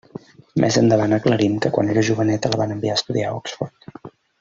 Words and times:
Més 0.63 0.79
endavant 0.81 1.13
aclarim 1.19 1.59
que 1.67 1.73
quan 1.77 1.93
era 1.97 2.07
joveneta 2.11 2.53
la 2.55 2.61
van 2.65 2.77
enviar 2.81 2.97
a 2.97 3.01
estudiar 3.03 3.31
a 3.33 3.39
Oxford. 3.41 3.91